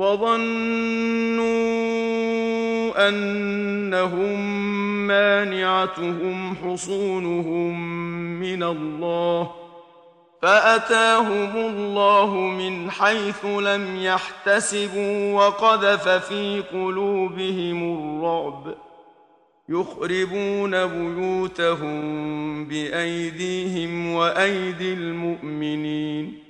وظنوا 0.00 1.40
أنهم 3.08 4.40
مانعتهم 5.06 6.56
حصونهم 6.56 7.80
من 8.40 8.62
الله 8.62 9.50
فأتاهم 10.42 11.56
الله 11.56 12.36
من 12.36 12.90
حيث 12.90 13.44
لم 13.44 13.96
يحتسبوا 13.96 15.34
وقذف 15.34 16.08
في 16.08 16.62
قلوبهم 16.72 17.92
الرعب 17.98 18.74
يخربون 19.68 20.86
بيوتهم 20.86 22.00
بأيديهم 22.64 24.14
وأيدي 24.14 24.92
المؤمنين 24.92 26.49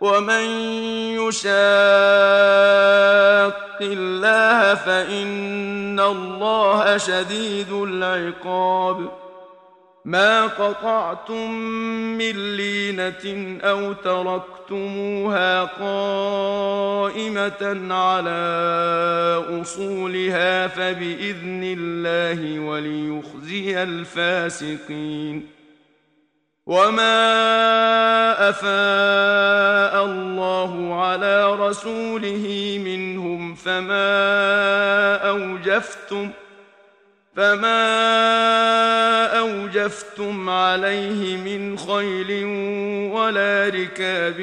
ومن 0.00 0.44
يشاق 1.18 1.48
الله 3.80 4.74
فان 4.74 6.00
الله 6.00 6.96
شديد 6.96 7.72
العقاب 7.72 9.10
ما 10.04 10.46
قطعتم 10.46 11.50
من 12.18 12.56
لينه 12.56 13.58
أو 13.62 13.92
تركتموها 13.92 15.64
قائمه 15.64 16.76
على 17.94 18.40
اصولها 19.62 20.66
فباذن 20.66 21.76
الله 21.78 22.60
وليخزي 22.60 23.82
الفاسقين 23.82 25.57
وما 26.68 28.48
افاء 28.48 30.04
الله 30.04 31.02
على 31.02 31.54
رسوله 31.54 32.78
منهم 32.84 33.54
فما 33.54 35.16
اوجفتم 35.16 36.30
فما 37.36 37.78
اوجفتم 39.38 40.50
عليه 40.50 41.36
من 41.36 41.78
خيل 41.78 42.44
ولا 43.12 43.68
ركاب 43.68 44.40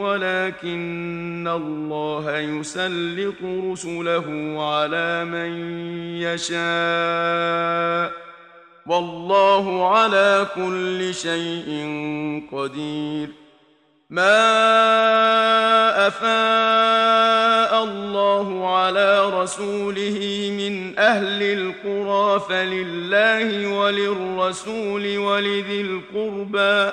ولكن 0.00 1.48
الله 1.48 2.38
يسلط 2.38 3.42
رسله 3.42 4.56
على 4.72 5.24
من 5.24 5.52
يشاء 6.22 8.12
والله 8.86 9.88
على 9.88 10.46
كل 10.54 11.14
شيء 11.14 11.68
قدير. 12.52 13.28
ما 14.10 14.46
أفاء 16.06 17.84
الله 17.84 18.76
على 18.76 19.42
رسوله 19.42 20.50
من 20.58 20.98
أهل 20.98 21.42
القرى 21.42 22.40
فلله 22.48 23.66
وللرسول 23.66 25.18
ولذي 25.18 25.80
القربى. 25.80 26.92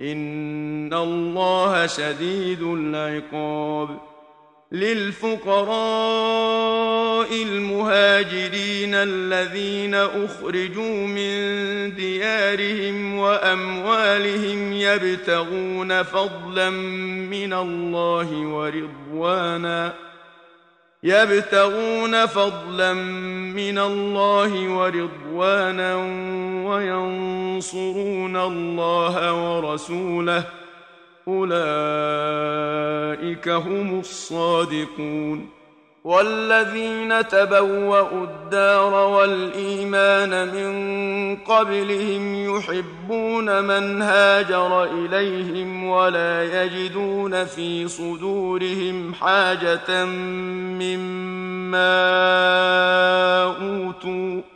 ان 0.00 0.94
الله 0.94 1.86
شديد 1.86 2.62
العقاب 2.62 3.88
للفقراء 4.72 5.76
المهاجرين 7.42 8.94
الذين 8.94 9.94
اخرجوا 9.94 11.06
من 11.06 11.36
ديارهم 11.94 13.18
واموالهم 13.18 14.72
يبتغون 14.72 16.02
فضلا 16.02 16.70
من 16.70 17.52
الله 17.52 18.36
ورضوانا 18.36 19.94
يبتغون 21.02 22.26
فضلا 22.26 22.92
من 22.92 23.78
الله 23.78 24.68
ورضوانا 24.68 25.96
وينصرون 26.66 27.25
الله 28.36 29.32
ورسوله 29.32 30.44
أولئك 31.28 31.48
هم 33.48 34.00
الصادقون. 34.00 35.56
والذين 36.04 37.28
تبوأوا 37.28 38.24
الدار 38.24 38.94
والإيمان 38.94 40.54
من 40.54 41.36
قبلهم 41.36 42.56
يحبون 42.56 43.64
من 43.64 44.02
هاجر 44.02 44.84
إليهم 44.84 45.86
ولا 45.86 46.64
يجدون 46.64 47.44
في 47.44 47.88
صدورهم 47.88 49.14
حاجة 49.14 50.04
مما 50.04 51.96
أوتوا. 53.44 54.55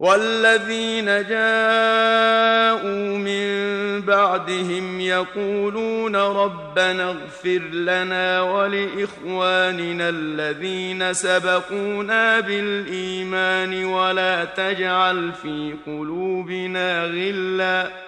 والذين 0.00 1.06
جاءوا 1.06 2.88
من 3.18 3.48
بعدهم 4.00 5.00
يقولون 5.00 6.16
ربنا 6.16 7.10
اغفر 7.10 7.58
لنا 7.72 8.40
ولإخواننا 8.42 10.08
الذين 10.08 11.12
سبقونا 11.12 12.40
بالإيمان 12.40 13.84
ولا 13.84 14.44
تجعل 14.44 15.32
في 15.42 15.74
قلوبنا 15.86 17.04
غلا 17.04 18.07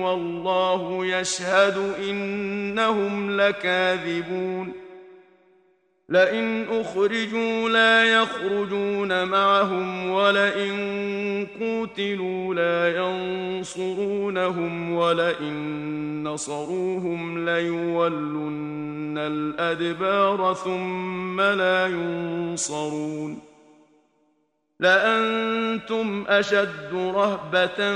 والله 0.00 1.06
يشهد 1.06 1.94
انهم 1.98 3.40
لكاذبون 3.40 4.85
لئن 6.08 6.66
أخرجوا 6.70 7.68
لا 7.68 8.04
يخرجون 8.04 9.24
معهم 9.24 10.10
ولئن 10.10 11.46
قوتلوا 11.60 12.54
لا 12.54 12.96
ينصرونهم 12.96 14.92
ولئن 14.92 16.22
نصروهم 16.22 17.44
ليولن 17.48 19.18
الأدبار 19.18 20.54
ثم 20.54 21.40
لا 21.40 21.86
ينصرون 21.86 23.38
لأنتم 24.80 26.24
أشد 26.28 26.94
رهبة 26.94 27.94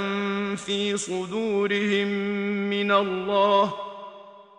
في 0.57 0.97
صدورهم 0.97 2.09
من 2.71 2.93
الله 2.93 3.90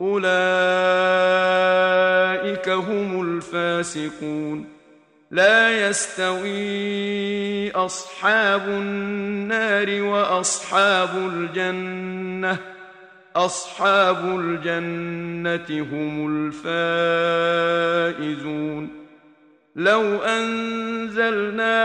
أولئك 0.00 0.28
هم 2.68 3.22
الفاسقون. 3.22 4.66
لا 5.30 5.88
يستوي 5.88 7.70
أصحاب 7.70 8.68
النار 8.68 10.02
وأصحاب 10.02 11.10
الجنة. 11.34 12.58
أصحاب 13.36 14.40
الجنة 14.40 15.86
هم 15.92 16.48
الفائزون. 18.14 18.90
لو 19.76 20.02
انزلنا 20.22 21.84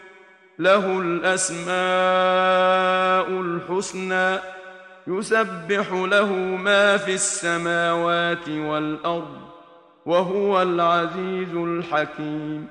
له 0.61 0.99
الأسماء 0.99 1.71
الحسنى 3.41 4.39
يسبح 5.07 5.91
له 5.91 6.33
ما 6.35 6.97
في 6.97 7.13
السماوات 7.13 8.49
والأرض 8.49 9.37
وهو 10.05 10.61
العزيز 10.61 11.55
الحكيم. 11.55 12.67